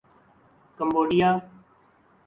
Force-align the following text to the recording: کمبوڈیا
کمبوڈیا 0.77 1.29